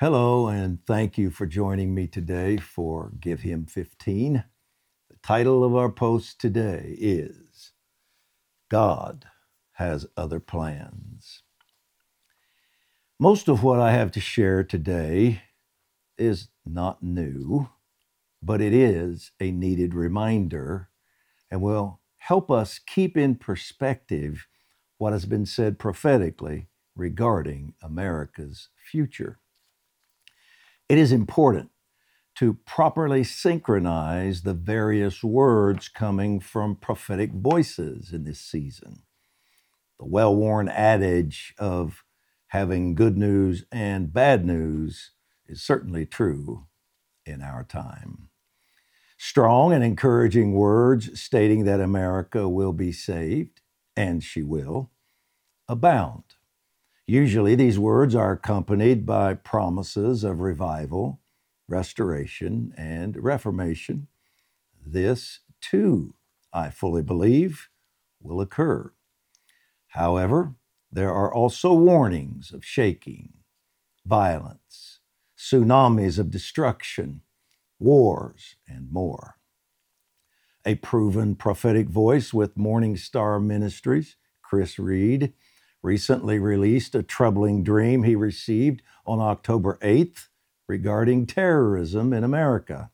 Hello, 0.00 0.48
and 0.48 0.78
thank 0.86 1.18
you 1.18 1.28
for 1.28 1.44
joining 1.44 1.94
me 1.94 2.06
today 2.06 2.56
for 2.56 3.12
Give 3.20 3.40
Him 3.40 3.66
15. 3.66 4.44
The 5.10 5.16
title 5.22 5.62
of 5.62 5.76
our 5.76 5.90
post 5.90 6.40
today 6.40 6.96
is 6.98 7.72
God 8.70 9.26
Has 9.72 10.06
Other 10.16 10.40
Plans. 10.40 11.42
Most 13.18 13.46
of 13.46 13.62
what 13.62 13.78
I 13.78 13.92
have 13.92 14.10
to 14.12 14.20
share 14.20 14.64
today 14.64 15.42
is 16.16 16.48
not 16.64 17.02
new, 17.02 17.68
but 18.42 18.62
it 18.62 18.72
is 18.72 19.32
a 19.38 19.50
needed 19.50 19.92
reminder 19.92 20.88
and 21.50 21.60
will 21.60 22.00
help 22.16 22.50
us 22.50 22.78
keep 22.78 23.18
in 23.18 23.34
perspective 23.34 24.46
what 24.96 25.12
has 25.12 25.26
been 25.26 25.44
said 25.44 25.78
prophetically 25.78 26.68
regarding 26.96 27.74
America's 27.82 28.70
future. 28.90 29.40
It 30.90 30.98
is 30.98 31.12
important 31.12 31.70
to 32.34 32.54
properly 32.66 33.22
synchronize 33.22 34.42
the 34.42 34.54
various 34.54 35.22
words 35.22 35.88
coming 35.88 36.40
from 36.40 36.74
prophetic 36.74 37.30
voices 37.32 38.12
in 38.12 38.24
this 38.24 38.40
season. 38.40 39.02
The 40.00 40.06
well 40.06 40.34
worn 40.34 40.68
adage 40.68 41.54
of 41.58 42.02
having 42.48 42.96
good 42.96 43.16
news 43.16 43.66
and 43.70 44.12
bad 44.12 44.44
news 44.44 45.12
is 45.46 45.62
certainly 45.62 46.06
true 46.06 46.66
in 47.24 47.40
our 47.40 47.62
time. 47.62 48.30
Strong 49.16 49.72
and 49.72 49.84
encouraging 49.84 50.54
words 50.54 51.20
stating 51.20 51.66
that 51.66 51.80
America 51.80 52.48
will 52.48 52.72
be 52.72 52.90
saved, 52.90 53.60
and 53.94 54.24
she 54.24 54.42
will, 54.42 54.90
abound. 55.68 56.24
Usually, 57.10 57.56
these 57.56 57.76
words 57.76 58.14
are 58.14 58.30
accompanied 58.30 59.04
by 59.04 59.34
promises 59.34 60.22
of 60.22 60.38
revival, 60.38 61.18
restoration, 61.66 62.72
and 62.76 63.16
reformation. 63.16 64.06
This, 64.86 65.40
too, 65.60 66.14
I 66.52 66.70
fully 66.70 67.02
believe, 67.02 67.68
will 68.22 68.40
occur. 68.40 68.92
However, 69.88 70.54
there 70.92 71.10
are 71.12 71.34
also 71.34 71.74
warnings 71.74 72.52
of 72.52 72.64
shaking, 72.64 73.32
violence, 74.06 75.00
tsunamis 75.36 76.16
of 76.16 76.30
destruction, 76.30 77.22
wars, 77.80 78.54
and 78.68 78.88
more. 78.88 79.34
A 80.64 80.76
proven 80.76 81.34
prophetic 81.34 81.88
voice 81.88 82.32
with 82.32 82.56
Morning 82.56 82.96
Star 82.96 83.40
Ministries, 83.40 84.14
Chris 84.42 84.78
Reed, 84.78 85.32
recently 85.82 86.38
released 86.38 86.94
a 86.94 87.02
troubling 87.02 87.62
dream 87.62 88.02
he 88.02 88.14
received 88.14 88.82
on 89.06 89.20
October 89.20 89.78
8th 89.82 90.28
regarding 90.68 91.26
terrorism 91.26 92.12
in 92.12 92.24
America. 92.24 92.90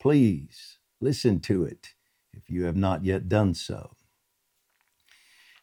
Please 0.00 0.78
listen 1.00 1.40
to 1.40 1.64
it 1.64 1.94
if 2.32 2.50
you 2.50 2.64
have 2.64 2.76
not 2.76 3.04
yet 3.04 3.28
done 3.28 3.54
so. 3.54 3.96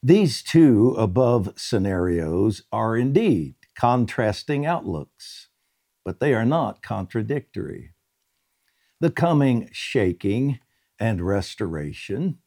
These 0.03 0.41
two 0.41 0.95
above 0.97 1.53
scenarios 1.57 2.63
are 2.71 2.97
indeed 2.97 3.55
contrasting 3.75 4.65
outlooks, 4.65 5.49
but 6.03 6.19
they 6.19 6.33
are 6.33 6.45
not 6.45 6.81
contradictory. 6.81 7.93
The 8.99 9.11
coming 9.11 9.69
shaking 9.71 10.59
and 10.99 11.21
restoration 11.21 12.39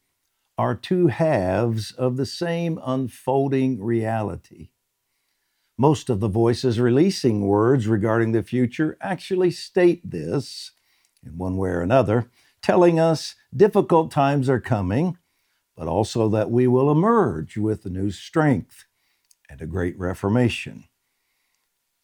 are 0.57 0.75
two 0.75 1.07
halves 1.07 1.91
of 1.91 2.17
the 2.17 2.25
same 2.25 2.79
unfolding 2.85 3.83
reality. 3.83 4.69
Most 5.77 6.09
of 6.09 6.21
the 6.21 6.29
voices 6.29 6.79
releasing 6.79 7.45
words 7.45 7.87
regarding 7.87 8.31
the 8.31 8.43
future 8.43 8.97
actually 9.01 9.51
state 9.51 10.09
this 10.09 10.71
in 11.25 11.37
one 11.37 11.57
way 11.57 11.69
or 11.69 11.81
another, 11.81 12.29
telling 12.61 12.99
us 12.99 13.35
difficult 13.55 14.11
times 14.11 14.47
are 14.47 14.61
coming, 14.61 15.17
but 15.75 15.87
also 15.87 16.29
that 16.29 16.49
we 16.49 16.67
will 16.67 16.89
emerge 16.89 17.57
with 17.57 17.85
a 17.85 17.89
new 17.89 18.09
strength 18.09 18.85
and 19.49 19.61
a 19.61 19.67
great 19.67 19.97
reformation. 19.99 20.85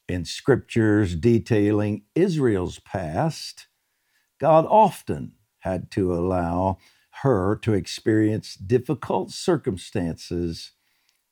In 0.09 0.26
scriptures 0.26 1.16
detailing 1.16 2.03
Israel's 2.16 2.80
past, 2.80 3.68
God 4.40 4.66
often 4.66 5.34
had 5.59 5.90
to 5.92 6.14
allow 6.14 6.78
her 7.22 7.56
to 7.58 7.74
experience 7.74 8.56
difficult 8.56 9.32
circumstances 9.32 10.72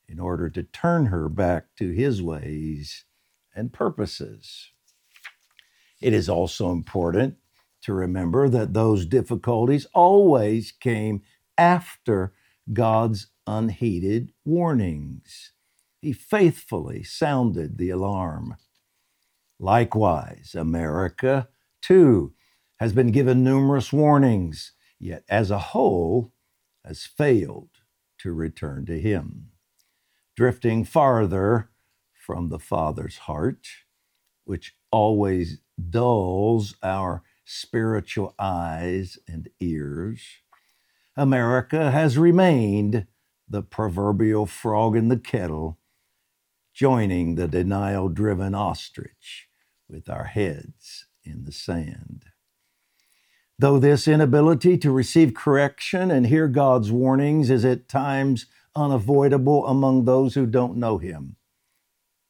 in 0.08 0.20
order 0.20 0.50
to 0.50 0.64
turn 0.64 1.08
her 1.08 1.30
back 1.30 1.66
to 1.78 1.92
his 1.92 2.22
ways 2.22 3.06
and 3.56 3.74
purposes. 3.74 4.70
It 6.02 6.14
is 6.14 6.30
also 6.30 6.72
important 6.72 7.38
to 7.82 7.94
remember 7.94 8.50
that 8.50 8.74
those 8.74 9.06
difficulties 9.06 9.88
always 9.94 10.72
came 10.72 11.22
after 11.58 12.34
God's 12.72 13.28
unheeded 13.48 14.32
warnings. 14.46 15.54
He 16.02 16.14
faithfully 16.14 17.04
sounded 17.04 17.78
the 17.78 17.90
alarm. 17.90 18.56
Likewise, 19.60 20.56
America, 20.56 21.50
too, 21.82 22.34
has 22.80 22.94
been 22.94 23.12
given 23.12 23.44
numerous 23.44 23.92
warnings 23.92 24.74
yet 25.00 25.24
as 25.30 25.50
a 25.52 25.60
whole 25.60 26.34
has 26.86 27.06
failed 27.06 27.70
to 28.20 28.34
return 28.34 28.86
to 28.86 29.00
Him, 29.00 29.52
drifting 30.36 30.84
farther 30.84 31.70
from 32.14 32.50
the 32.50 32.60
Father's 32.60 33.20
heart, 33.20 33.68
which 34.44 34.76
always 34.92 35.60
dulls 35.90 36.76
our 36.84 37.24
spiritual 37.46 38.36
eyes 38.38 39.18
and 39.28 39.50
ears. 39.60 40.22
America 41.16 41.92
has 41.92 42.18
remained 42.18 43.08
the 43.48 43.64
proverbial 43.64 44.46
frog 44.46 44.96
in 44.96 45.08
the 45.08 45.18
kettle, 45.18 45.80
joining 46.74 47.36
the 47.36 47.48
denial 47.48 48.08
driven 48.10 48.54
ostrich 48.54 49.50
with 49.90 50.10
our 50.10 50.26
heads 50.26 51.08
in 51.24 51.46
the 51.46 51.52
sand. 51.52 52.26
Though 53.60 53.78
this 53.78 54.08
inability 54.08 54.78
to 54.78 54.90
receive 54.90 55.34
correction 55.34 56.12
and 56.12 56.28
hear 56.28 56.48
God's 56.48 56.94
warnings 56.94 57.50
is 57.50 57.66
at 57.66 57.90
times 57.90 58.46
unavoidable 58.74 59.68
among 59.68 60.06
those 60.06 60.34
who 60.36 60.46
don't 60.46 60.78
know 60.78 60.98
Him, 60.98 61.36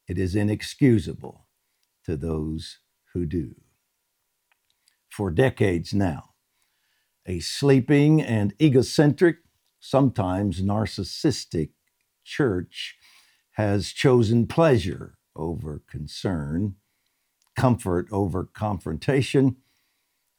it 0.08 0.18
is 0.18 0.36
inexcusable 0.36 1.46
to 2.06 2.18
those 2.18 2.80
who 3.14 3.28
do. 3.28 3.54
For 5.08 5.30
decades 5.30 5.94
now, 5.94 6.32
a 7.28 7.42
sleeping 7.42 8.24
and 8.24 8.56
egocentric, 8.60 9.38
sometimes 9.80 10.64
narcissistic 10.64 11.70
church 12.24 12.98
has 13.52 13.90
chosen 13.90 14.48
pleasure 14.48 15.20
over 15.36 15.84
concern, 15.88 16.78
comfort 17.56 18.08
over 18.12 18.46
confrontation 18.46 19.58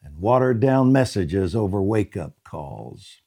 and 0.02 0.18
watered 0.18 0.60
down 0.60 0.92
messages 0.92 1.54
over 1.54 1.82
wake 1.82 2.16
up 2.16 2.34
calls. 2.44 3.20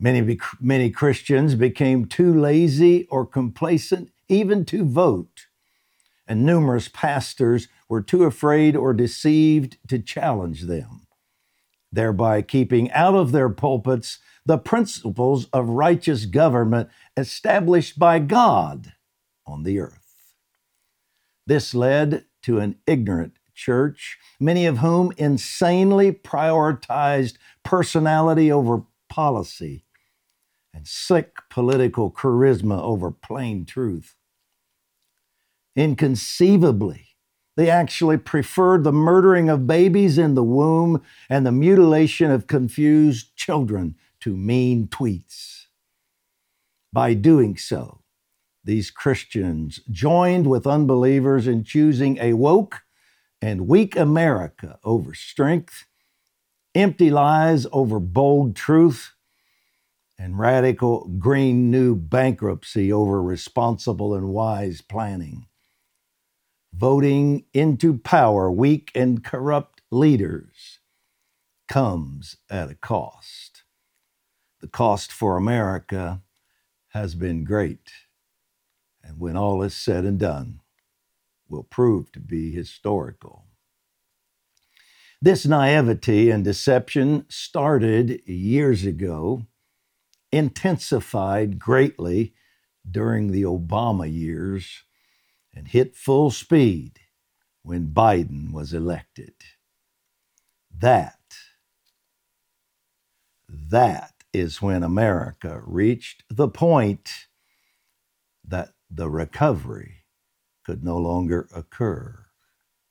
Many, 0.00 0.38
many 0.60 0.90
Christians 0.90 1.54
became 1.54 2.06
too 2.06 2.32
lazy 2.38 3.06
or 3.10 3.26
complacent 3.26 4.10
even 4.28 4.64
to 4.66 4.84
vote, 4.84 5.46
and 6.26 6.44
numerous 6.44 6.88
pastors 6.88 7.68
were 7.88 8.02
too 8.02 8.24
afraid 8.24 8.76
or 8.76 8.92
deceived 8.92 9.78
to 9.88 9.98
challenge 9.98 10.62
them, 10.62 11.06
thereby 11.90 12.42
keeping 12.42 12.90
out 12.92 13.14
of 13.14 13.32
their 13.32 13.48
pulpits 13.48 14.18
the 14.44 14.58
principles 14.58 15.46
of 15.46 15.68
righteous 15.68 16.26
government 16.26 16.88
established 17.16 17.98
by 17.98 18.18
God 18.18 18.92
on 19.46 19.62
the 19.62 19.80
earth. 19.80 20.34
This 21.46 21.74
led 21.74 22.26
to 22.42 22.58
an 22.58 22.76
ignorant 22.86 23.37
church, 23.58 24.16
many 24.38 24.64
of 24.64 24.78
whom 24.78 25.12
insanely 25.18 26.12
prioritized 26.12 27.36
personality 27.64 28.50
over 28.50 28.84
policy 29.08 29.84
and 30.72 30.86
sick 30.86 31.36
political 31.50 32.10
charisma 32.10 32.80
over 32.80 33.10
plain 33.10 33.66
truth. 33.66 34.14
Inconceivably, 35.74 37.08
they 37.56 37.68
actually 37.68 38.16
preferred 38.16 38.84
the 38.84 38.92
murdering 38.92 39.48
of 39.48 39.66
babies 39.66 40.16
in 40.16 40.34
the 40.34 40.44
womb 40.44 41.02
and 41.28 41.44
the 41.44 41.52
mutilation 41.52 42.30
of 42.30 42.46
confused 42.46 43.34
children 43.34 43.96
to 44.20 44.36
mean 44.36 44.86
tweets. 44.86 45.66
By 46.92 47.14
doing 47.14 47.56
so, 47.56 48.02
these 48.64 48.90
Christians 48.90 49.80
joined 49.90 50.46
with 50.46 50.66
unbelievers 50.66 51.46
in 51.46 51.64
choosing 51.64 52.18
a 52.18 52.34
woke 52.34 52.82
and 53.42 53.68
weak 53.68 53.96
America 53.96 54.78
over 54.84 55.14
strength, 55.14 55.86
empty 56.74 57.10
lies 57.10 57.66
over 57.72 58.00
bold 58.00 58.56
truth, 58.56 59.14
and 60.18 60.38
radical 60.38 61.08
green 61.18 61.70
new 61.70 61.96
bankruptcy 61.96 62.92
over 62.92 63.22
responsible 63.22 64.14
and 64.14 64.28
wise 64.30 64.80
planning. 64.82 65.44
voting 66.74 67.44
into 67.54 67.98
power 67.98 68.50
weak 68.50 68.92
and 68.94 69.24
corrupt 69.24 69.82
leaders 69.90 70.80
comes 71.68 72.36
at 72.50 72.70
a 72.70 72.74
cost. 72.74 73.64
The 74.60 74.68
cost 74.68 75.12
for 75.12 75.36
America 75.36 76.22
has 76.90 77.14
been 77.14 77.44
great, 77.44 77.90
and 79.04 79.20
when 79.20 79.36
all 79.36 79.62
is 79.62 79.74
said 79.74 80.04
and 80.04 80.18
done, 80.18 80.60
will 81.48 81.64
prove 81.64 82.12
to 82.12 82.20
be 82.20 82.52
historical. 82.52 83.46
This 85.20 85.46
naivety 85.46 86.30
and 86.30 86.44
deception 86.44 87.24
started 87.28 88.22
years 88.24 88.84
ago, 88.84 89.46
intensified 90.30 91.58
greatly 91.58 92.34
during 92.88 93.32
the 93.32 93.42
Obama 93.42 94.12
years, 94.12 94.84
and 95.52 95.66
hit 95.66 95.96
full 95.96 96.30
speed 96.30 97.00
when 97.62 97.88
Biden 97.88 98.52
was 98.52 98.72
elected. 98.72 99.34
That, 100.70 101.18
that 103.48 104.12
is 104.32 104.62
when 104.62 104.84
America 104.84 105.60
reached 105.64 106.22
the 106.30 106.48
point 106.48 107.26
that 108.46 108.74
the 108.88 109.10
recovery 109.10 110.04
could 110.68 110.84
no 110.84 110.98
longer 110.98 111.48
occur 111.54 112.26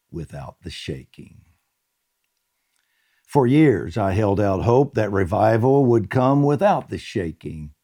without 0.10 0.64
the 0.64 0.70
shaking. 0.72 1.42
For 3.24 3.46
years, 3.46 4.00
I 4.00 4.14
held 4.14 4.40
out 4.40 4.64
hope 4.64 4.96
that 4.96 5.12
revival 5.12 5.86
would 5.86 6.10
come 6.10 6.42
without 6.42 6.90
the 6.90 6.98
shaking. 6.98 7.76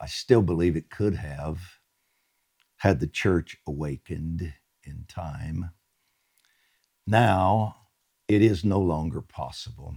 I 0.00 0.06
still 0.06 0.40
believe 0.40 0.76
it 0.76 0.88
could 0.88 1.16
have 1.16 1.60
had 2.78 3.00
the 3.00 3.06
church 3.06 3.58
awakened 3.66 4.54
in 4.82 5.04
time. 5.08 5.72
Now, 7.06 7.76
it 8.28 8.40
is 8.40 8.64
no 8.64 8.80
longer 8.80 9.20
possible. 9.20 9.96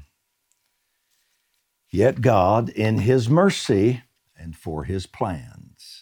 Yet 1.89 2.19
God, 2.19 2.67
in 2.67 2.97
His 2.97 3.29
mercy 3.29 4.03
and 4.35 4.57
for 4.57 4.83
His 4.83 5.05
plans, 5.05 6.00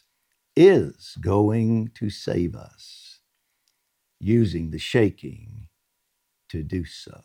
is 0.59 1.15
going 1.21 1.89
to 1.95 2.09
save 2.09 2.53
us, 2.53 3.21
using 4.19 4.71
the 4.71 4.77
shaking 4.77 5.69
to 6.49 6.63
do 6.63 6.83
so. 6.83 7.21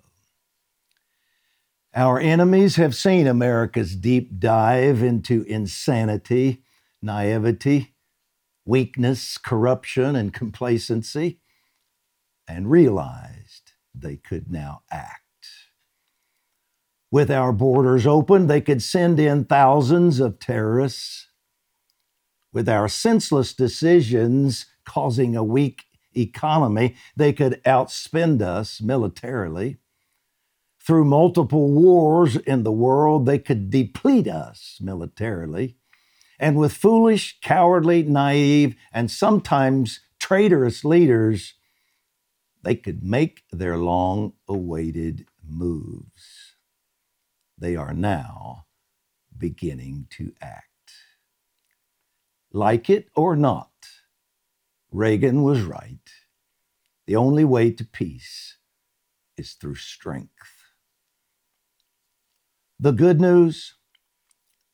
Our 1.97 2.21
enemies 2.21 2.77
have 2.77 2.95
seen 2.95 3.27
America's 3.27 3.97
deep 3.97 4.39
dive 4.39 5.03
into 5.03 5.43
insanity, 5.49 6.63
naivety, 7.03 7.97
weakness, 8.65 9.37
corruption, 9.37 10.15
and 10.15 10.33
complacency, 10.33 11.41
and 12.47 12.71
realized 12.71 13.73
they 13.93 14.17
could 14.17 14.49
now 14.49 14.83
act. 14.93 15.23
With 17.11 17.33
our 17.33 17.53
borders 17.53 18.07
open, 18.07 18.47
they 18.47 18.61
could 18.61 18.83
send 18.83 19.19
in 19.19 19.45
thousands 19.45 20.21
of 20.21 20.39
terrorists. 20.39 21.29
With 22.55 22.69
our 22.69 22.89
senseless 22.89 23.53
decisions 23.53 24.65
causing 24.87 25.37
a 25.37 25.45
weak 25.45 25.85
economy, 26.17 26.97
they 27.17 27.35
could 27.35 27.61
outspend 27.65 28.41
us 28.41 28.81
militarily. 28.81 29.77
Through 30.81 31.05
multiple 31.05 31.71
wars 31.71 32.37
in 32.37 32.63
the 32.63 32.73
world, 32.73 33.27
they 33.27 33.39
could 33.39 33.69
deplete 33.69 34.29
us 34.29 34.79
militarily. 34.81 35.77
And 36.39 36.57
with 36.57 36.73
foolish, 36.73 37.39
cowardly, 37.43 38.03
naive, 38.05 38.77
and 38.93 39.11
sometimes 39.11 40.01
traitorous 40.19 40.85
leaders, 40.85 41.55
they 42.63 42.77
could 42.77 43.03
make 43.03 43.43
their 43.53 43.77
long 43.77 44.33
awaited 44.49 45.27
moves 45.47 46.55
they 47.59 47.77
are 47.77 47.95
now 47.95 48.67
beginning 49.37 50.07
to 50.11 50.33
act. 50.41 50.74
Like 52.55 52.89
it 52.89 53.09
or 53.17 53.35
not, 53.35 53.73
Reagan 54.93 55.43
was 55.43 55.63
right. 55.63 56.09
The 57.05 57.17
only 57.17 57.45
way 57.45 57.73
to 57.73 57.85
peace 57.85 58.59
is 59.37 59.55
through 59.55 59.75
strength. 59.75 60.31
The 62.79 62.93
good 62.93 63.21
news, 63.21 63.75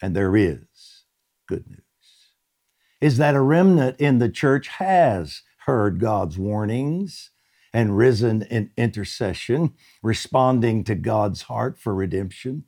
and 0.02 0.14
there 0.14 0.36
is 0.36 1.04
good 1.48 1.70
news, 1.70 2.34
is 3.00 3.16
that 3.16 3.34
a 3.34 3.40
remnant 3.40 3.98
in 3.98 4.18
the 4.18 4.28
church 4.28 4.68
has 4.68 5.40
heard 5.64 6.00
God's 6.00 6.36
warnings 6.36 7.30
and 7.72 7.96
risen 7.96 8.42
in 8.42 8.72
intercession, 8.76 9.72
responding 10.02 10.84
to 10.84 10.94
God's 10.94 11.42
heart 11.44 11.78
for 11.78 11.94
redemption. 11.94 12.64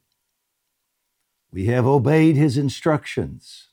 We 1.53 1.67
have 1.67 1.85
obeyed 1.85 2.37
his 2.37 2.57
instructions. 2.57 3.69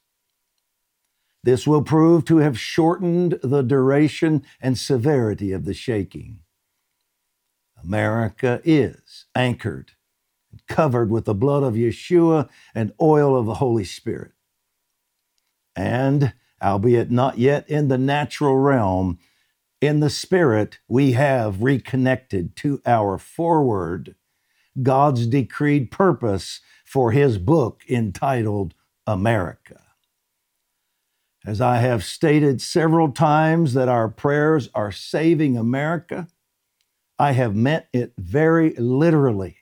This 1.43 1.65
will 1.65 1.81
prove 1.81 2.25
to 2.25 2.37
have 2.37 2.59
shortened 2.59 3.39
the 3.41 3.61
duration 3.61 4.43
and 4.61 4.77
severity 4.77 5.51
of 5.51 5.65
the 5.65 5.73
shaking. 5.73 6.39
America 7.81 8.61
is 8.65 9.25
anchored, 9.33 9.93
covered 10.67 11.09
with 11.09 11.25
the 11.25 11.33
blood 11.33 11.63
of 11.63 11.75
Yeshua 11.75 12.49
and 12.75 12.93
oil 13.01 13.37
of 13.37 13.45
the 13.45 13.55
Holy 13.55 13.85
Spirit. 13.85 14.33
And, 15.75 16.33
albeit 16.61 17.09
not 17.09 17.37
yet 17.37 17.69
in 17.69 17.87
the 17.87 17.97
natural 17.97 18.57
realm, 18.57 19.17
in 19.79 20.01
the 20.01 20.09
Spirit, 20.09 20.79
we 20.89 21.13
have 21.13 21.63
reconnected 21.63 22.57
to 22.57 22.81
our 22.85 23.17
forward, 23.17 24.15
God's 24.83 25.25
decreed 25.25 25.89
purpose 25.89 26.59
for 26.83 27.11
his 27.11 27.37
book 27.37 27.83
entitled 27.87 28.73
America. 29.07 29.81
As 31.45 31.61
I 31.61 31.77
have 31.77 32.03
stated 32.03 32.61
several 32.61 33.11
times 33.11 33.73
that 33.73 33.87
our 33.87 34.09
prayers 34.09 34.69
are 34.75 34.91
saving 34.91 35.57
America, 35.57 36.27
I 37.17 37.31
have 37.31 37.55
meant 37.55 37.85
it 37.93 38.13
very 38.17 38.73
literally. 38.75 39.57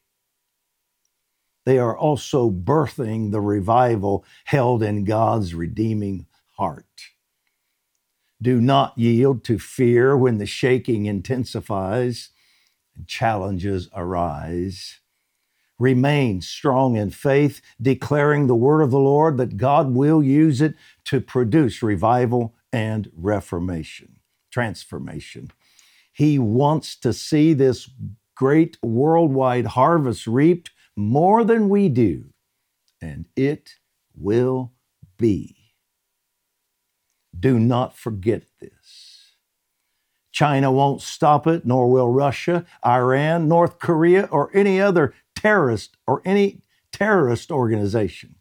They 1.65 1.77
are 1.79 1.97
also 1.97 2.50
birthing 2.50 3.31
the 3.31 3.41
revival 3.41 4.25
held 4.45 4.81
in 4.81 5.03
God's 5.03 5.53
redeeming 5.53 6.25
heart. 6.56 6.85
Do 8.41 8.62
not 8.62 8.97
yield 8.97 9.44
to 9.45 9.59
fear 9.59 10.15
when 10.15 10.38
the 10.38 10.45
shaking 10.45 11.06
intensifies 11.07 12.29
and 12.96 13.07
challenges 13.07 13.89
arise. 13.93 15.00
Remain 15.79 16.41
strong 16.41 16.96
in 16.96 17.12
faith, 17.12 17.62
declaring 17.81 18.48
the 18.48 18.55
word 18.55 18.81
of 18.81 18.91
the 18.91 19.00
Lord 19.00 19.38
that 19.38 19.57
God 19.57 19.91
will 19.91 20.24
use 20.24 20.60
it 20.60 20.75
to 21.05 21.22
produce 21.22 21.84
revival 21.84 22.55
and 22.74 23.12
reformation, 23.15 24.19
transformation. 24.51 25.51
He 26.12 26.39
wants 26.39 26.96
to 26.98 27.13
see 27.13 27.53
this 27.53 27.89
great 28.36 28.77
worldwide 28.81 29.67
harvest 29.67 30.25
reaped 30.25 30.72
more 30.96 31.43
than 31.43 31.69
we 31.69 31.89
do, 31.89 32.25
and 33.00 33.25
it 33.36 33.75
will 34.15 34.74
be. 35.17 35.55
Do 37.39 37.60
not 37.60 37.96
forget 37.96 38.43
this. 38.60 39.36
China 40.31 40.72
won't 40.72 41.01
stop 41.01 41.48
it, 41.48 41.65
nor 41.65 41.89
will 41.89 42.10
Russia, 42.10 42.65
Iran, 42.86 43.48
North 43.48 43.79
Korea, 43.79 44.25
or 44.31 44.51
any 44.55 44.79
other 44.79 45.13
terrorist 45.38 45.96
or 46.08 46.22
any 46.25 46.62
terrorist 46.91 47.51
organization. 47.51 48.36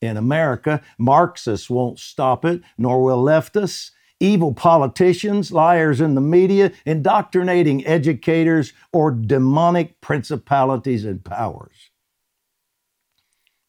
In 0.00 0.16
America, 0.16 0.80
Marxists 0.98 1.68
won't 1.68 1.98
stop 1.98 2.44
it, 2.44 2.62
nor 2.78 3.02
will 3.02 3.22
leftists, 3.22 3.90
evil 4.20 4.54
politicians, 4.54 5.50
liars 5.50 6.00
in 6.00 6.14
the 6.14 6.20
media, 6.20 6.72
indoctrinating 6.86 7.84
educators, 7.86 8.72
or 8.92 9.10
demonic 9.10 10.00
principalities 10.00 11.04
and 11.04 11.24
powers. 11.24 11.90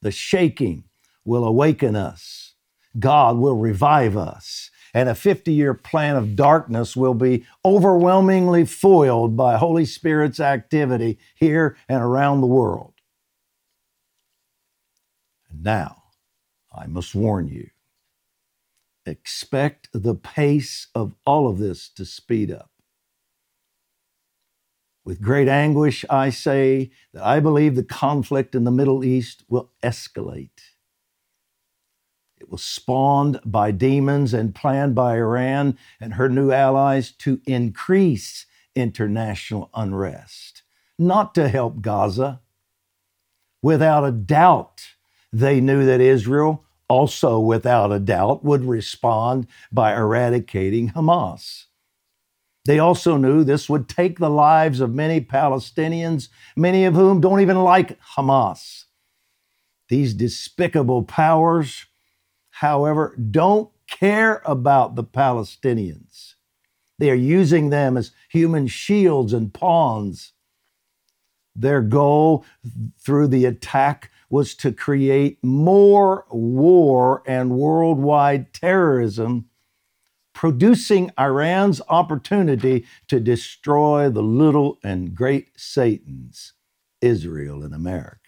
The 0.01 0.11
shaking 0.11 0.83
will 1.25 1.43
awaken 1.45 1.95
us. 1.95 2.53
God 2.99 3.37
will 3.37 3.55
revive 3.55 4.15
us 4.15 4.69
and 4.93 5.09
a 5.09 5.15
50 5.15 5.51
year 5.51 5.73
plan 5.73 6.15
of 6.15 6.35
darkness 6.35 6.95
will 6.95 7.13
be 7.13 7.45
overwhelmingly 7.65 8.65
foiled 8.65 9.35
by 9.35 9.57
Holy 9.57 9.85
Spirit's 9.85 10.39
activity 10.39 11.17
here 11.35 11.75
and 11.89 12.01
around 12.01 12.41
the 12.41 12.47
world. 12.47 12.93
And 15.49 15.63
now, 15.63 16.03
I 16.75 16.87
must 16.87 17.15
warn 17.15 17.47
you 17.47 17.69
expect 19.05 19.89
the 19.91 20.15
pace 20.15 20.87
of 20.95 21.13
all 21.25 21.49
of 21.49 21.57
this 21.57 21.89
to 21.89 22.05
speed 22.05 22.49
up. 22.49 22.69
With 25.03 25.21
great 25.21 25.49
anguish, 25.49 26.05
I 26.09 26.29
say 26.29 26.91
that 27.13 27.23
I 27.23 27.41
believe 27.41 27.75
the 27.75 27.83
conflict 27.83 28.55
in 28.55 28.63
the 28.63 28.71
Middle 28.71 29.03
East 29.03 29.43
will 29.49 29.71
escalate 29.83 30.72
It 32.43 32.51
was 32.51 32.61
spawned 32.61 33.39
by 33.45 33.71
demons 33.71 34.33
and 34.33 34.53
planned 34.53 34.93
by 34.95 35.15
Iran 35.15 35.77
and 36.01 36.15
her 36.15 36.27
new 36.27 36.51
allies 36.51 37.11
to 37.19 37.39
increase 37.45 38.45
international 38.75 39.69
unrest, 39.73 40.63
not 40.99 41.33
to 41.35 41.47
help 41.47 41.81
Gaza. 41.81 42.41
Without 43.61 44.03
a 44.03 44.11
doubt, 44.11 44.89
they 45.31 45.61
knew 45.61 45.85
that 45.85 46.01
Israel 46.01 46.65
also, 46.89 47.39
without 47.39 47.93
a 47.93 47.99
doubt, 47.99 48.43
would 48.43 48.65
respond 48.65 49.47
by 49.71 49.95
eradicating 49.95 50.89
Hamas. 50.89 51.67
They 52.65 52.77
also 52.77 53.15
knew 53.15 53.45
this 53.45 53.69
would 53.69 53.87
take 53.87 54.19
the 54.19 54.29
lives 54.29 54.81
of 54.81 54.93
many 54.93 55.21
Palestinians, 55.21 56.27
many 56.57 56.83
of 56.83 56.93
whom 56.93 57.21
don't 57.21 57.39
even 57.39 57.63
like 57.63 57.97
Hamas. 58.17 58.83
These 59.87 60.13
despicable 60.13 61.03
powers, 61.03 61.85
however, 62.63 63.13
don't 63.17 63.69
care 63.87 64.41
about 64.45 64.95
the 64.95 65.03
Palestinians. 65.03 66.35
They 66.97 67.11
are 67.11 67.15
using 67.15 67.71
them 67.71 67.97
as 67.97 68.11
human 68.29 68.67
shields 68.67 69.33
and 69.33 69.53
pawns. 69.53 70.31
Their 71.53 71.81
goal 71.81 72.45
through 72.97 73.27
the 73.27 73.43
attack 73.43 74.11
was 74.29 74.55
to 74.55 74.71
create 74.71 75.39
more 75.43 76.25
war 76.31 77.21
and 77.27 77.51
worldwide 77.51 78.53
terrorism 78.53 79.49
producing 80.33 81.11
Iran's 81.19 81.81
opportunity 81.89 82.85
to 83.09 83.19
destroy 83.19 84.09
the 84.09 84.23
little 84.23 84.79
and 84.85 85.13
great 85.13 85.49
Satans, 85.57 86.53
Israel 87.01 87.61
and 87.61 87.75
America. 87.75 88.22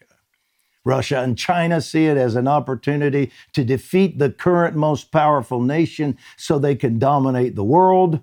Russia 0.86 1.20
and 1.20 1.38
China 1.38 1.82
see 1.82 2.06
it 2.06 2.16
as 2.16 2.36
an 2.36 2.48
opportunity 2.48 3.32
to 3.54 3.66
defeat 3.66 4.20
the 4.20 4.30
current 4.30 4.76
most 4.76 5.12
powerful 5.12 5.62
nation 5.62 6.18
so 6.38 6.60
they 6.60 6.76
can 6.76 7.00
dominate 7.00 7.56
the 7.56 7.64
world. 7.64 8.22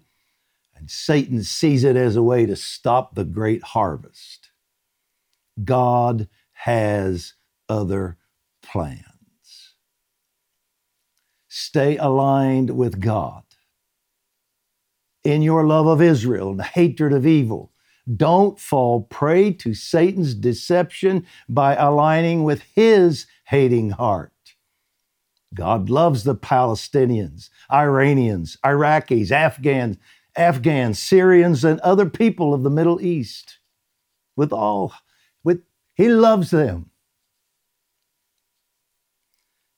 And 0.77 0.89
Satan 0.89 1.43
sees 1.43 1.83
it 1.85 1.97
as 1.97 2.17
a 2.17 2.23
way 2.23 2.47
to 2.47 2.57
stop 2.57 3.15
the 3.15 3.25
great 3.25 3.63
harvest. 3.63 4.53
God 5.65 6.29
has 6.53 7.35
other 7.69 8.17
plans. 8.63 9.05
Stay 11.49 11.97
aligned 11.97 12.71
with 12.71 13.01
God 13.01 13.43
in 15.25 15.43
your 15.43 15.67
love 15.67 15.87
of 15.87 16.01
Israel 16.01 16.51
and 16.51 16.63
hatred 16.63 17.13
of 17.13 17.27
evil. 17.27 17.72
Don't 18.17 18.59
fall 18.59 19.03
prey 19.03 19.53
to 19.53 19.75
Satan's 19.75 20.35
deception 20.35 21.27
by 21.49 21.77
aligning 21.77 22.43
with 22.43 22.63
his 22.75 23.27
hating 23.45 23.91
heart. 23.91 24.33
God 25.55 25.91
loves 25.91 26.25
the 26.25 26.35
Palestinians, 26.35 27.51
Iranians, 27.71 28.57
Iraqis, 28.65 29.31
Afghans, 29.31 29.99
Afghans, 30.37 30.99
Syrians, 30.99 31.65
and 31.65 31.79
other 31.81 32.09
people 32.09 32.55
of 32.55 32.63
the 32.63 32.71
Middle 32.71 33.01
East. 33.01 33.59
With 34.35 34.53
all, 34.53 34.95
with 35.45 35.63
He 35.95 36.09
loves 36.09 36.51
them. 36.51 36.91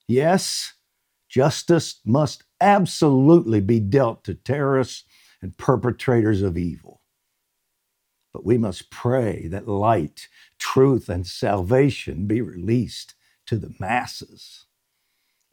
Yes, 0.06 0.74
justice 1.28 2.00
must 2.04 2.44
absolutely 2.60 3.60
be 3.60 3.80
dealt 3.80 4.22
to 4.24 4.34
terrorists 4.34 5.04
and 5.42 5.56
perpetrators 5.56 6.40
of 6.42 6.56
evil. 6.56 6.93
But 8.34 8.46
we 8.46 8.58
must 8.58 8.90
pray 8.90 9.48
that 9.48 9.68
light, 9.68 10.28
truth, 10.58 11.10
and 11.10 11.26
salvation 11.26 12.28
be 12.28 12.42
released 12.42 13.14
to 13.46 13.58
the 13.58 13.74
masses. 13.80 14.66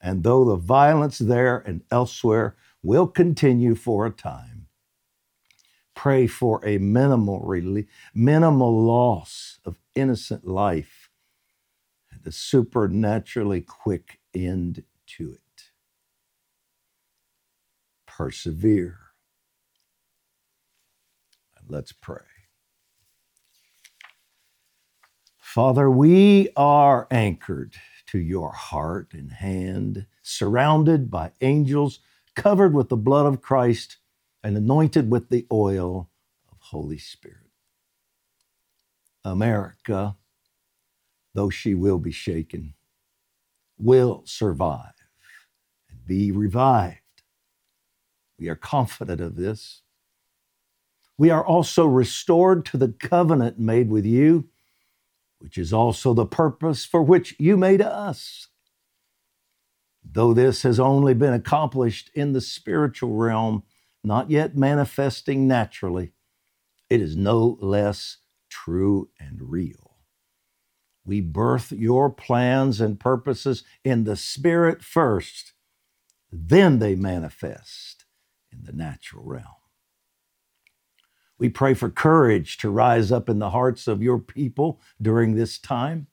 And 0.02 0.24
though 0.24 0.46
the 0.46 0.58
violence 0.58 1.20
there 1.20 1.60
and 1.60 1.84
elsewhere 1.92 2.56
will 2.84 3.08
continue 3.08 3.76
for 3.76 4.06
a 4.06 4.12
time, 4.12 4.68
pray 5.96 6.28
for 6.28 6.66
a 6.66 6.80
minimal, 6.80 7.42
rele- 7.42 7.88
minimal 8.16 8.84
loss 8.86 9.60
of 9.66 9.78
innocent 9.96 10.48
life 10.48 11.10
and 12.12 12.26
a 12.28 12.32
supernaturally 12.32 13.62
quick 13.62 14.20
end 14.36 14.84
to 15.08 15.34
it. 15.34 15.40
Persevere 18.08 19.00
Let's 21.70 21.94
pray. 21.94 22.31
Father, 25.54 25.92
we 25.92 26.48
are 26.56 27.10
anchored 27.12 27.76
to 28.08 28.18
your 28.18 28.54
heart 28.54 29.10
and 29.12 29.34
hand, 29.34 30.06
surrounded 30.22 31.12
by 31.12 31.34
angels, 31.42 32.00
covered 32.38 32.74
with 32.74 32.88
the 32.88 32.96
blood 32.96 33.26
of 33.26 33.42
Christ, 33.42 33.98
and 34.42 34.56
anointed 34.56 35.12
with 35.12 35.28
the 35.28 35.46
oil 35.52 36.10
of 36.50 36.58
Holy 36.62 36.98
Spirit. 36.98 37.52
America, 39.26 40.16
though 41.34 41.50
she 41.50 41.74
will 41.74 42.00
be 42.00 42.14
shaken, 42.14 42.74
will 43.78 44.22
survive 44.24 44.94
and 45.90 46.06
be 46.06 46.32
revived. 46.32 47.24
We 48.40 48.48
are 48.48 48.56
confident 48.56 49.20
of 49.20 49.36
this 49.36 49.82
we 51.22 51.30
are 51.30 51.46
also 51.46 51.86
restored 51.86 52.66
to 52.66 52.78
the 52.78 52.88
covenant 52.88 53.60
made 53.60 53.92
with 53.92 54.08
you, 54.08 54.50
which 55.42 55.58
is 55.58 55.74
also 55.74 56.14
the 56.14 56.26
purpose 56.26 56.86
for 56.86 57.02
which 57.02 57.36
you 57.40 57.58
made 57.58 57.82
us. 57.82 58.48
Though 60.04 60.34
this 60.34 60.64
has 60.64 60.80
only 60.80 61.14
been 61.14 61.34
accomplished 61.34 62.12
in 62.14 62.34
the 62.34 62.42
spiritual 62.42 63.16
realm, 63.16 63.64
not 64.04 64.30
yet 64.30 64.56
manifesting 64.56 65.48
naturally, 65.48 66.14
it 66.90 67.02
is 67.02 67.16
no 67.16 67.58
less 67.60 68.18
true 68.50 69.10
and 69.20 69.52
real. 69.52 69.98
We 71.04 71.22
birth 71.22 71.72
your 71.72 72.10
plans 72.12 72.80
and 72.80 73.00
purposes 73.00 73.64
in 73.84 74.04
the 74.04 74.16
spirit 74.16 74.84
first, 74.84 75.54
then 76.32 76.80
they 76.80 76.96
manifest 76.96 78.06
in 78.52 78.64
the 78.64 78.74
natural 78.74 79.24
realm. 79.24 79.46
We 81.42 81.50
pray 81.50 81.74
for 81.74 81.90
courage 81.90 82.58
to 82.58 82.70
rise 82.70 83.12
up 83.12 83.28
in 83.28 83.40
the 83.40 83.50
hearts 83.50 83.88
of 83.88 84.04
your 84.04 84.20
people 84.20 84.80
during 85.02 85.34
this 85.34 85.58
time. 85.58 86.06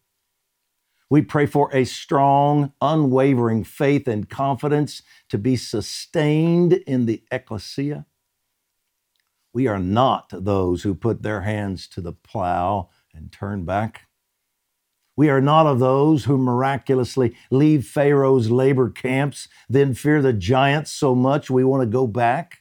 We 1.11 1.21
pray 1.21 1.45
for 1.45 1.69
a 1.71 1.85
strong, 1.85 2.73
unwavering 2.81 3.65
faith 3.65 4.09
and 4.09 4.27
confidence 4.27 5.03
to 5.29 5.37
be 5.37 5.55
sustained 5.55 6.73
in 6.73 7.05
the 7.05 7.25
ecclesia. 7.31 8.07
We 9.53 9.67
are 9.67 9.79
not 9.79 10.31
those 10.33 10.83
who 10.83 10.95
put 10.95 11.23
their 11.23 11.43
hands 11.43 11.89
to 11.89 12.01
the 12.01 12.15
plow 12.15 12.89
and 13.13 13.31
turn 13.31 13.67
back. 13.67 14.05
We 15.15 15.29
are 15.29 15.43
not 15.43 15.67
of 15.67 15.79
those 15.79 16.25
who 16.25 16.39
miraculously 16.39 17.37
leave 17.51 17.87
Pharaoh's 17.87 18.51
labor 18.51 18.89
camps, 18.89 19.47
then 19.69 19.93
fear 19.93 20.23
the 20.23 20.33
giants 20.33 20.91
so 20.91 21.15
much 21.15 21.51
we 21.51 21.65
want 21.65 21.83
to 21.83 21.87
go 21.87 22.07
back. 22.07 22.61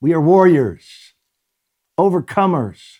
We 0.00 0.12
are 0.14 0.20
warriors 0.20 1.11
overcomers, 1.98 2.98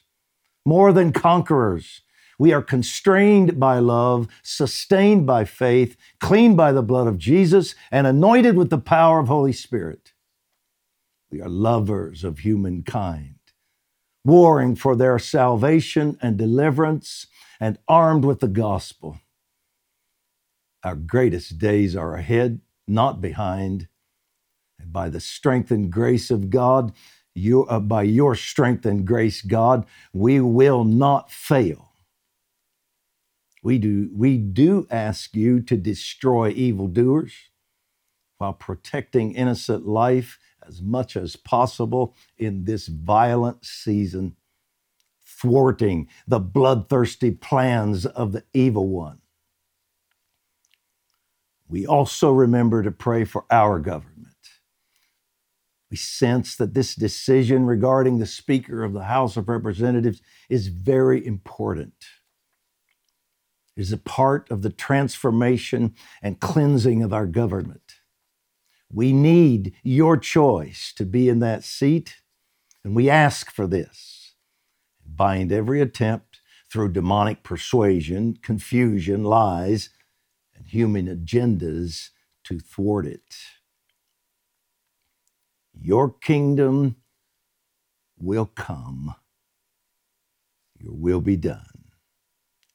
more 0.65 0.93
than 0.93 1.13
conquerors. 1.13 2.03
We 2.39 2.53
are 2.53 2.63
constrained 2.63 3.61
by 3.61 3.79
love, 3.79 4.27
sustained 4.43 5.27
by 5.27 5.45
faith, 5.45 5.97
cleaned 6.19 6.57
by 6.57 6.73
the 6.73 6.83
blood 6.83 7.07
of 7.07 7.19
Jesus, 7.19 7.75
and 7.91 8.07
anointed 8.07 8.57
with 8.57 8.71
the 8.71 8.79
power 8.79 9.21
of 9.21 9.29
Holy 9.29 9.53
Spirit. 9.53 10.13
We 11.31 11.41
are 11.41 11.49
lovers 11.49 12.25
of 12.25 12.41
humankind, 12.41 13.37
warring 14.25 14.77
for 14.77 14.97
their 14.97 15.19
salvation 15.19 16.19
and 16.21 16.37
deliverance, 16.37 17.27
and 17.61 17.79
armed 17.87 18.25
with 18.25 18.41
the 18.41 18.49
gospel. 18.49 19.21
Our 20.83 20.97
greatest 20.97 21.59
days 21.59 21.95
are 21.95 22.17
ahead, 22.17 22.61
not 22.89 23.21
behind. 23.21 23.87
And 24.81 24.93
by 24.93 25.09
the 25.09 25.21
strength 25.21 25.71
and 25.71 25.93
grace 25.93 26.31
of 26.31 26.51
God, 26.51 26.93
you, 27.35 27.65
uh, 27.67 27.81
by 27.81 28.03
your 28.03 28.35
strength 28.35 28.85
and 28.87 29.07
grace, 29.07 29.43
God, 29.43 29.87
we 30.13 30.41
will 30.41 30.85
not 30.85 31.31
fail. 31.31 31.93
We 33.63 33.79
do, 33.79 34.11
we 34.13 34.39
do 34.39 34.87
ask 34.91 35.35
you 35.35 35.61
to 35.63 35.77
destroy 35.77 36.51
evildoers 36.51 37.33
while 38.39 38.53
protecting 38.53 39.35
innocent 39.35 39.87
life 39.87 40.39
as 40.67 40.83
much 40.83 41.17
as 41.17 41.37
possible 41.37 42.15
in 42.39 42.65
this 42.65 42.89
violent 42.89 43.65
season, 43.65 44.37
thwarting 45.25 46.09
the 46.27 46.41
bloodthirsty 46.41 47.31
plans 47.31 48.05
of 48.05 48.33
the 48.33 48.45
evil 48.53 48.89
one. 48.89 49.21
We 51.69 51.87
also 51.87 52.31
remember 52.33 52.83
to 52.83 52.91
pray 52.91 53.25
for 53.25 53.45
our 53.51 53.79
government 53.79 54.32
we 55.93 55.97
sense 55.99 56.57
that 56.57 56.73
this 56.73 56.95
decision 56.95 57.67
regarding 57.67 58.19
the 58.19 58.25
Speaker 58.25 58.83
of 58.83 58.95
the 58.95 59.05
House 59.05 59.37
of 59.37 59.47
Representatives 59.47 60.23
is 60.49 60.69
very 60.69 61.25
important. 61.27 61.93
It 63.77 63.83
is 63.83 63.93
a 63.93 63.99
part 63.99 64.51
of 64.51 64.63
the 64.63 64.71
transformation 64.71 65.95
and 66.23 66.41
cleansing 66.41 67.03
of 67.03 67.13
our 67.13 67.27
government. 67.27 67.97
We 68.91 69.13
need 69.13 69.75
your 69.83 70.17
choice 70.17 70.95
to 70.97 71.05
be 71.05 71.29
in 71.29 71.41
that 71.41 71.63
seat, 71.63 72.23
and 72.83 72.97
we 72.97 73.11
ask 73.11 73.51
for 73.51 73.67
this. 73.67 74.33
Bind 75.05 75.53
every 75.53 75.83
attempt 75.83 76.41
through 76.73 76.93
demonic 76.93 77.43
persuasion, 77.43 78.39
confusion, 78.41 79.25
lies, 79.25 79.91
and 80.57 80.67
human 80.67 81.07
agendas 81.07 82.09
to 82.45 82.59
thwart 82.59 83.05
it. 83.05 83.37
Your 85.81 86.11
kingdom 86.11 86.97
will 88.19 88.47
come, 88.47 89.15
your 90.79 90.95
will 90.95 91.21
be 91.21 91.37
done 91.37 91.91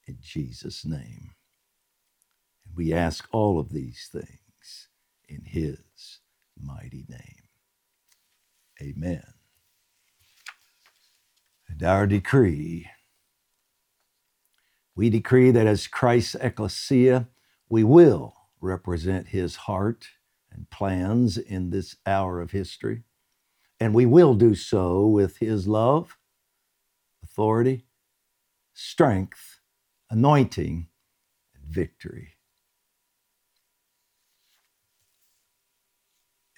in 0.08 0.18
Jesus' 0.22 0.86
name. 0.86 1.32
And 2.66 2.76
we 2.76 2.94
ask 2.94 3.28
all 3.32 3.60
of 3.60 3.72
these 3.72 4.10
things 4.12 4.88
in 5.28 5.44
His 5.46 5.80
mighty 6.62 7.06
name. 7.10 7.44
Amen. 8.82 9.24
And 11.70 11.84
our 11.84 12.08
decree 12.08 12.88
we 14.98 15.12
decree 15.12 15.52
that 15.52 15.68
as 15.68 15.88
Christ's 15.88 16.36
ecclesia, 16.36 17.28
we 17.70 17.84
will 17.84 18.34
represent 18.60 19.28
His 19.28 19.56
heart 19.56 20.08
and 20.58 20.70
plans 20.72 21.38
in 21.38 21.72
this 21.72 21.98
hour 22.08 22.42
of 22.42 22.52
history. 22.52 23.04
And 23.80 23.94
we 23.96 24.06
will 24.08 24.36
do 24.36 24.56
so 24.56 25.08
with 25.08 25.38
His 25.40 25.68
love, 25.68 26.18
authority, 27.24 27.86
strength, 28.74 29.62
anointing, 30.12 30.90
and 31.56 31.66
victory. 31.66 32.36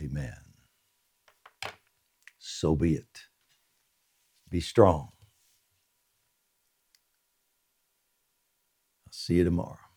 Amen. 0.02 0.36
So 2.40 2.76
be 2.76 2.96
it. 2.96 3.24
Be 4.50 4.62
strong. 4.62 5.12
I'll 9.08 9.14
see 9.14 9.36
you 9.36 9.44
tomorrow. 9.46 9.89